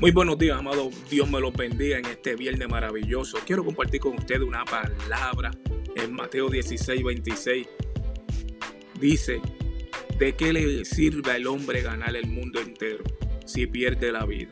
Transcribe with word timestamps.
Muy 0.00 0.12
buenos 0.12 0.38
días, 0.38 0.58
amado. 0.58 0.88
Dios 1.10 1.30
me 1.30 1.40
los 1.40 1.52
bendiga 1.52 1.98
en 1.98 2.06
este 2.06 2.34
viernes 2.34 2.66
maravilloso. 2.70 3.36
Quiero 3.46 3.62
compartir 3.62 4.00
con 4.00 4.14
ustedes 4.14 4.40
una 4.40 4.64
palabra 4.64 5.50
en 5.94 6.14
Mateo 6.14 6.48
16, 6.48 7.04
26. 7.04 7.68
Dice, 8.98 9.42
¿de 10.18 10.34
qué 10.36 10.54
le 10.54 10.86
sirve 10.86 11.32
al 11.32 11.46
hombre 11.46 11.82
ganar 11.82 12.16
el 12.16 12.28
mundo 12.28 12.62
entero 12.62 13.04
si 13.44 13.66
pierde 13.66 14.10
la 14.10 14.24
vida? 14.24 14.48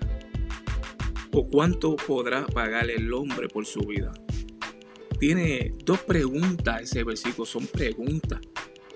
¿O 1.33 1.49
cuánto 1.49 1.97
podrá 1.97 2.45
pagar 2.47 2.91
el 2.91 3.11
hombre 3.15 3.49
por 3.49 3.65
su 3.65 3.81
vida? 3.81 4.13
Tiene 5.19 5.73
dos 5.83 6.01
preguntas 6.01 6.83
ese 6.83 7.05
versículo, 7.05 7.47
son 7.47 7.67
preguntas. 7.69 8.41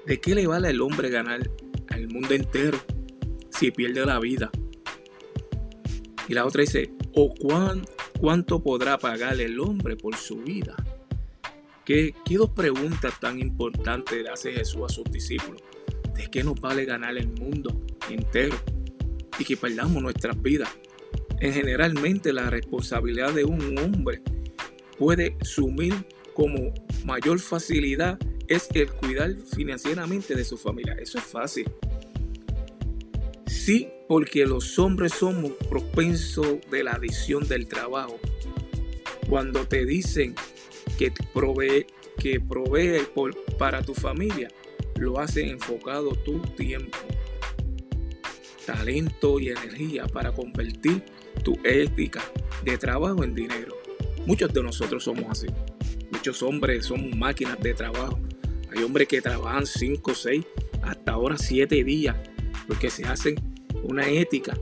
¿De 0.05 0.21
qué 0.21 0.35
le 0.35 0.47
vale 0.47 0.69
al 0.69 0.83
hombre 0.83 1.09
ganar 1.09 1.49
al 1.89 2.09
mundo 2.09 2.35
entero 2.35 2.79
si 3.49 3.71
pierde 3.71 4.05
la 4.05 4.21
vida? 4.21 4.51
Y 6.29 6.35
la 6.35 6.47
otra 6.47 6.61
dice, 6.61 6.91
¿o 7.15 7.35
cuánto 8.21 8.63
podrá 8.63 8.99
pagar 8.99 9.41
el 9.41 9.59
hombre 9.61 9.97
por 9.97 10.17
su 10.17 10.37
vida? 10.37 10.77
¿Qué, 11.85 12.15
¿Qué, 12.25 12.37
dos 12.37 12.51
preguntas 12.51 13.19
tan 13.19 13.41
importantes 13.41 14.27
hace 14.29 14.53
Jesús 14.53 14.83
a 14.85 14.89
sus 14.89 15.05
discípulos? 15.11 15.63
¿De 16.15 16.29
qué 16.31 16.45
nos 16.45 16.61
vale 16.61 16.85
ganar 16.85 17.17
el 17.17 17.29
mundo 17.29 17.85
entero 18.09 18.57
y 19.39 19.45
que 19.45 19.57
perdamos 19.57 20.03
nuestras 20.03 20.41
vidas? 20.41 20.69
En 21.41 21.53
generalmente 21.53 22.33
la 22.33 22.49
responsabilidad 22.51 23.33
de 23.33 23.45
un 23.45 23.77
hombre 23.79 24.23
puede 24.97 25.37
sumir 25.43 26.07
como 26.35 26.73
mayor 27.05 27.41
facilidad 27.41 28.19
es 28.47 28.69
el 28.75 28.91
cuidar 28.93 29.35
financieramente 29.55 30.35
de 30.35 30.45
su 30.45 30.57
familia. 30.57 30.95
Eso 30.95 31.19
es 31.19 31.25
fácil. 31.25 31.69
Sí, 33.65 33.91
porque 34.09 34.45
los 34.45 34.77
hombres 34.81 35.13
somos 35.13 35.53
propensos 35.71 36.59
de 36.69 36.83
la 36.83 36.95
adicción 36.95 37.47
del 37.47 37.69
trabajo. 37.69 38.19
Cuando 39.29 39.69
te 39.69 39.87
dicen 39.87 40.35
que 40.99 41.13
provee, 41.33 41.87
que 42.19 42.41
provee 42.41 43.07
para 43.61 43.81
tu 43.81 43.95
familia, 43.95 44.49
lo 44.97 45.21
hacen 45.21 45.51
enfocado 45.51 46.11
tu 46.25 46.41
tiempo, 46.41 46.99
talento 48.67 49.39
y 49.39 49.51
energía 49.51 50.09
para 50.09 50.33
convertir 50.33 51.05
tu 51.45 51.57
ética 51.63 52.21
de 52.65 52.77
trabajo 52.79 53.23
en 53.23 53.33
dinero. 53.33 53.77
Muchos 54.27 54.53
de 54.53 54.61
nosotros 54.61 55.05
somos 55.05 55.27
así. 55.31 55.47
Muchos 56.11 56.43
hombres 56.43 56.87
somos 56.87 57.15
máquinas 57.15 57.61
de 57.61 57.75
trabajo. 57.75 58.19
Hay 58.73 58.83
hombres 58.83 59.07
que 59.07 59.23
trabajan 59.23 59.67
5, 59.67 60.15
6, 60.17 60.45
hasta 60.83 61.13
ahora 61.13 61.39
7 61.39 61.85
días, 61.85 62.17
porque 62.67 62.91
se 62.91 63.05
hacen 63.05 63.52
una 63.83 64.09
ética 64.09 64.57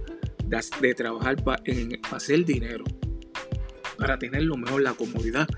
de, 0.81 0.95
trabajar 0.95 1.43
para 1.43 1.63
hacer 2.11 2.45
dinero, 2.45 2.85
para 3.97 4.19
tener 4.19 4.43
lo 4.43 4.57
mejor, 4.57 4.83
la 4.83 4.95
comodidad. 4.95 5.49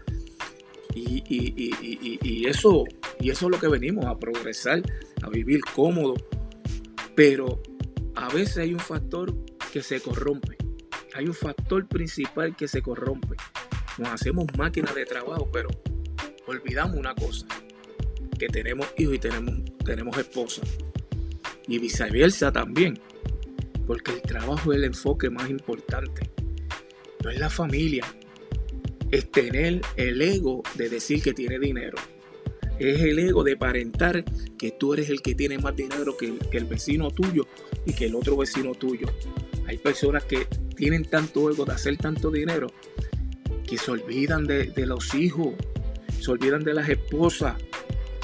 Y, 0.94 1.22
y, 1.26 2.46
eso, 2.46 2.84
y 3.18 3.30
eso 3.30 3.46
es 3.46 3.50
lo 3.50 3.58
que 3.58 3.68
venimos, 3.68 4.04
a 4.04 4.18
progresar, 4.18 4.82
a 5.22 5.30
vivir 5.30 5.62
cómodo. 5.74 6.14
Pero 7.14 7.62
a 8.14 8.28
veces 8.28 8.58
hay 8.58 8.74
un 8.74 8.80
factor 8.80 9.34
que 9.72 9.82
se 9.82 10.00
corrompe. 10.00 10.56
Hay 11.14 11.26
un 11.26 11.34
factor 11.34 11.86
principal 11.86 12.54
que 12.56 12.68
se 12.68 12.82
corrompe. 12.82 13.36
Nos 13.98 14.08
hacemos 14.08 14.46
máquinas 14.56 14.94
de 14.94 15.06
trabajo, 15.06 15.50
pero 15.50 15.68
olvidamos 16.46 16.96
una 16.96 17.14
cosa, 17.14 17.46
que 18.38 18.48
tenemos 18.48 18.86
hijos 18.98 19.14
y 19.14 19.18
tenemos, 19.18 19.54
tenemos 19.84 20.16
esposa. 20.18 20.62
Y 21.68 21.78
viceversa 21.78 22.52
también 22.52 22.98
porque 23.92 24.12
el 24.12 24.22
trabajo 24.22 24.72
es 24.72 24.78
el 24.78 24.84
enfoque 24.84 25.28
más 25.28 25.50
importante. 25.50 26.22
No 27.22 27.28
es 27.28 27.38
la 27.38 27.50
familia, 27.50 28.02
es 29.10 29.30
tener 29.30 29.82
el 29.96 30.22
ego 30.22 30.62
de 30.76 30.88
decir 30.88 31.22
que 31.22 31.34
tiene 31.34 31.58
dinero. 31.58 31.98
Es 32.78 33.02
el 33.02 33.18
ego 33.18 33.44
de 33.44 33.52
aparentar 33.52 34.24
que 34.56 34.70
tú 34.70 34.94
eres 34.94 35.10
el 35.10 35.20
que 35.20 35.34
tiene 35.34 35.58
más 35.58 35.76
dinero 35.76 36.16
que 36.16 36.38
el, 36.56 36.64
vecino 36.64 37.10
tuyo 37.10 37.46
y 37.84 37.92
que 37.92 38.06
el 38.06 38.14
otro 38.14 38.34
vecino 38.34 38.72
tuyo. 38.72 39.08
Hay 39.66 39.76
personas 39.76 40.24
que 40.24 40.46
tienen 40.74 41.04
tanto 41.04 41.50
ego 41.50 41.66
de 41.66 41.72
hacer 41.72 41.98
tanto 41.98 42.30
dinero 42.30 42.68
que 43.68 43.76
se 43.76 43.90
olvidan 43.90 44.46
de, 44.46 44.68
de 44.68 44.86
los 44.86 45.14
hijos, 45.14 45.52
se 46.18 46.30
olvidan 46.30 46.64
de 46.64 46.72
las 46.72 46.88
esposas, 46.88 47.56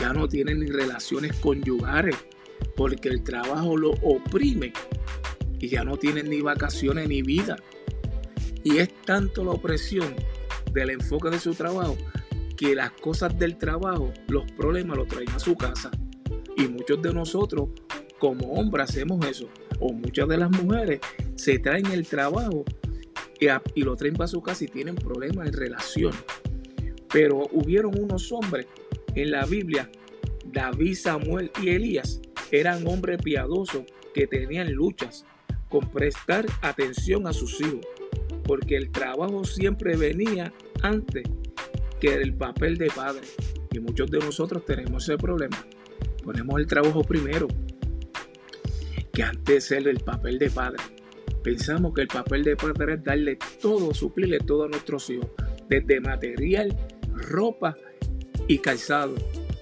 ya 0.01 0.15
no 0.15 0.31
tienen 0.31 0.61
ni 0.61 0.69
relaciones 0.69 1.37
conyugales 1.37 2.17
porque 2.75 3.11
el 3.11 3.23
trabajo 3.23 3.77
lo 3.77 3.91
oprime 4.01 4.73
y 5.61 5.69
ya 5.69 5.85
no 5.85 5.97
tienen 5.97 6.31
ni 6.31 6.41
vacaciones 6.41 7.09
ni 7.09 7.23
vida. 7.23 7.57
Y 8.65 8.79
es 8.79 8.95
tanto 9.03 9.45
la 9.45 9.53
opresión 9.53 10.15
del 10.73 10.91
enfoque 10.91 11.31
de 11.31 11.39
su 11.39 11.55
trabajo 11.55 11.97
que 12.57 12.75
las 12.75 12.91
cosas 12.93 13.39
del 13.39 13.57
trabajo, 13.57 14.13
los 14.27 14.51
problemas 14.53 14.97
los 14.97 15.09
traen 15.09 15.31
a 15.31 15.39
su 15.39 15.57
casa. 15.57 15.91
Y 16.57 16.67
muchos 16.67 17.01
de 17.01 17.15
nosotros 17.15 17.69
como 18.19 18.53
hombres 18.53 18.91
hacemos 18.91 19.25
eso. 19.27 19.49
O 19.79 19.93
muchas 19.93 20.29
de 20.29 20.39
las 20.39 20.51
mujeres 20.51 21.01
se 21.37 21.59
traen 21.61 21.87
el 21.87 22.07
trabajo 22.07 22.65
y, 23.75 23.83
lo 23.83 23.97
traen 23.97 24.15
para 24.15 24.27
su 24.27 24.43
casa 24.43 24.65
y 24.65 24.69
tienen 24.69 24.97
problemas 24.97 25.47
en 25.47 25.53
relación. 25.53 26.13
Pero 27.13 27.49
hubieron 27.53 27.99
unos 27.99 28.33
hombres 28.33 28.67
en 29.15 29.31
la 29.31 29.47
Biblia, 29.47 29.89
David, 30.45 30.95
Samuel 30.95 31.51
y 31.63 31.71
Elías, 31.71 32.21
eran 32.51 32.87
hombres 32.87 33.23
piadosos 33.23 33.85
que 34.15 34.27
tenían 34.27 34.73
luchas 34.73 35.25
con 35.69 35.91
prestar 35.91 36.47
atención 36.63 37.27
a 37.27 37.33
sus 37.33 37.61
hijos, 37.61 37.87
porque 38.45 38.77
el 38.77 38.91
trabajo 38.91 39.45
siempre 39.45 39.97
venía 39.97 40.53
antes 40.83 41.25
que 42.01 42.15
el 42.15 42.35
papel 42.35 42.77
de 42.79 42.91
padre. 42.91 43.27
Y 43.71 43.81
muchos 43.81 44.11
de 44.11 44.19
nosotros 44.19 44.65
tenemos 44.65 45.05
ese 45.05 45.19
problema. 45.19 45.65
Ponemos 46.25 46.59
el 46.59 46.67
trabajo 46.67 47.03
primero, 47.03 47.49
que 49.13 49.23
antes 49.23 49.65
ser 49.65 49.87
el 49.89 50.01
papel 50.01 50.39
de 50.39 50.51
padre. 50.51 50.83
Pensamos 51.43 51.95
que 51.95 52.03
el 52.03 52.09
papel 52.09 52.45
de 52.45 52.57
padre 52.57 52.95
es 52.95 53.05
darle 53.05 53.39
todo, 53.61 53.95
suplirle 53.95 54.39
todo 54.39 54.65
a 54.65 54.69
nuestros 54.69 55.09
hijos, 55.11 55.29
desde 55.69 56.01
material, 56.01 56.77
ropa 57.15 57.77
y 58.47 58.59
calzado 58.59 59.15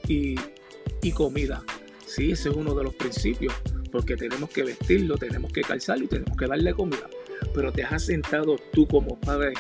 y, 0.09 0.37
y 1.03 1.13
comida. 1.13 1.63
Sí, 2.07 2.33
ese 2.33 2.51
es 2.51 2.57
uno 2.57 2.75
de 2.75 2.85
los 2.85 2.95
principios 2.95 3.53
porque 3.97 4.15
tenemos 4.15 4.51
que 4.51 4.63
vestirlo, 4.63 5.17
tenemos 5.17 5.51
que 5.51 5.63
calzarlo 5.63 6.05
y 6.05 6.09
tenemos 6.09 6.37
que 6.37 6.47
darle 6.47 6.75
comida. 6.75 7.09
Pero 7.55 7.73
te 7.73 7.83
has 7.83 8.05
sentado 8.05 8.57
tú 8.71 8.87
como 8.87 9.19
padre 9.19 9.55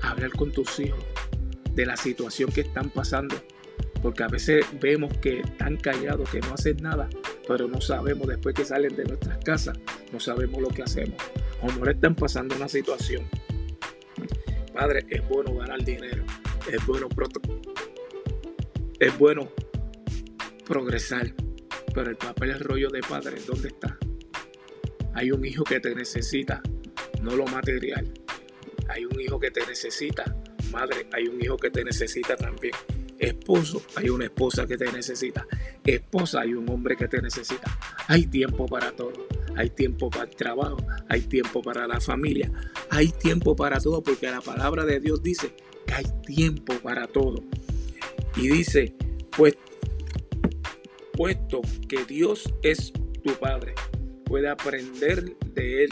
a 0.00 0.12
hablar 0.12 0.30
con 0.30 0.50
tus 0.50 0.80
hijos 0.80 1.04
de 1.74 1.84
la 1.84 1.94
situación 1.94 2.50
que 2.50 2.62
están 2.62 2.88
pasando. 2.88 3.36
Porque 4.00 4.22
a 4.22 4.28
veces 4.28 4.64
vemos 4.80 5.14
que 5.18 5.40
están 5.40 5.76
callados, 5.76 6.30
que 6.30 6.40
no 6.40 6.54
hacen 6.54 6.78
nada, 6.78 7.10
pero 7.46 7.68
no 7.68 7.82
sabemos 7.82 8.26
después 8.28 8.54
que 8.54 8.64
salen 8.64 8.96
de 8.96 9.04
nuestras 9.04 9.36
casas, 9.44 9.78
no 10.10 10.20
sabemos 10.20 10.58
lo 10.62 10.68
que 10.68 10.82
hacemos. 10.82 11.16
O 11.60 11.70
no 11.70 11.90
están 11.90 12.14
pasando 12.14 12.56
una 12.56 12.68
situación. 12.68 13.28
Padre, 14.72 15.04
es 15.10 15.28
bueno 15.28 15.54
ganar 15.54 15.84
dinero, 15.84 16.24
es 16.72 16.86
bueno, 16.86 17.08
es 19.00 19.18
bueno 19.18 19.50
progresar, 20.64 21.34
pero 21.96 22.10
el 22.10 22.16
papel 22.16 22.50
el 22.50 22.60
rollo 22.60 22.90
de 22.90 23.00
padre, 23.00 23.38
¿dónde 23.46 23.68
está? 23.68 23.96
Hay 25.14 25.30
un 25.30 25.42
hijo 25.46 25.64
que 25.64 25.80
te 25.80 25.94
necesita, 25.94 26.60
no 27.22 27.34
lo 27.34 27.46
material. 27.46 28.12
Hay 28.90 29.06
un 29.06 29.18
hijo 29.18 29.40
que 29.40 29.50
te 29.50 29.66
necesita, 29.66 30.36
madre, 30.70 31.08
hay 31.14 31.26
un 31.26 31.42
hijo 31.42 31.56
que 31.56 31.70
te 31.70 31.82
necesita 31.82 32.36
también. 32.36 32.74
Esposo, 33.18 33.82
hay 33.94 34.10
una 34.10 34.26
esposa 34.26 34.66
que 34.66 34.76
te 34.76 34.92
necesita. 34.92 35.46
Esposa, 35.86 36.42
hay 36.42 36.52
un 36.52 36.68
hombre 36.68 36.96
que 36.98 37.08
te 37.08 37.22
necesita. 37.22 37.78
Hay 38.08 38.26
tiempo 38.26 38.66
para 38.66 38.92
todo. 38.92 39.26
Hay 39.56 39.70
tiempo 39.70 40.10
para 40.10 40.24
el 40.24 40.36
trabajo, 40.36 40.76
hay 41.08 41.22
tiempo 41.22 41.62
para 41.62 41.86
la 41.86 41.98
familia, 41.98 42.52
hay 42.90 43.08
tiempo 43.08 43.56
para 43.56 43.80
todo, 43.80 44.02
porque 44.02 44.30
la 44.30 44.42
palabra 44.42 44.84
de 44.84 45.00
Dios 45.00 45.22
dice 45.22 45.56
que 45.86 45.94
hay 45.94 46.04
tiempo 46.26 46.74
para 46.74 47.06
todo. 47.06 47.42
Y 48.36 48.48
dice, 48.48 48.94
pues 49.34 49.56
puesto 51.16 51.62
que 51.88 52.04
Dios 52.04 52.52
es 52.62 52.92
tu 53.24 53.32
Padre, 53.40 53.74
puede 54.24 54.48
aprender 54.48 55.36
de 55.54 55.84
Él. 55.84 55.90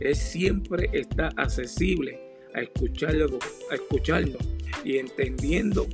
Él 0.00 0.16
siempre 0.16 0.90
está 0.92 1.28
accesible 1.36 2.18
a 2.54 2.62
escucharlo, 2.62 3.38
a 3.70 3.74
escucharlo 3.74 4.38
y 4.84 4.98
entendiendo 4.98 5.86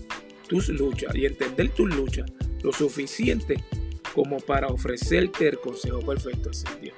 tus 0.48 0.68
luchas 0.68 1.14
y 1.14 1.26
entender 1.26 1.70
tus 1.70 1.94
luchas 1.94 2.30
lo 2.62 2.72
suficiente 2.72 3.62
como 4.14 4.38
para 4.38 4.68
ofrecerte 4.68 5.48
el 5.48 5.58
consejo 5.60 6.00
perfecto 6.00 6.50
ese 6.50 6.66
Dios. 6.80 6.96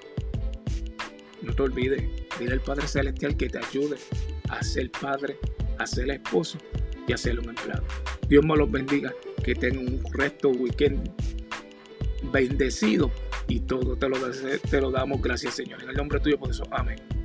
No 1.42 1.54
te 1.54 1.62
olvides, 1.62 2.02
dile 2.38 2.52
al 2.52 2.60
Padre 2.60 2.86
Celestial 2.86 3.36
que 3.36 3.48
te 3.48 3.58
ayude 3.58 3.96
a 4.48 4.62
ser 4.62 4.90
padre, 4.90 5.36
a 5.78 5.86
ser 5.86 6.10
esposo 6.10 6.58
y 7.06 7.12
a 7.12 7.16
ser 7.16 7.40
un 7.40 7.48
empleado. 7.48 7.84
Dios 8.28 8.44
me 8.44 8.56
los 8.56 8.70
bendiga, 8.70 9.12
que 9.42 9.54
tengan 9.54 9.88
un 9.88 10.12
resto 10.12 10.50
weekend 10.50 11.10
bendecido 12.22 13.10
y 13.48 13.60
todo 13.60 13.96
te 13.96 14.08
lo, 14.08 14.16
te 14.70 14.80
lo 14.80 14.90
damos 14.90 15.20
gracias 15.20 15.54
Señor. 15.54 15.82
En 15.82 15.90
el 15.90 15.96
nombre 15.96 16.20
tuyo 16.20 16.38
por 16.38 16.50
eso. 16.50 16.64
Amén. 16.70 17.19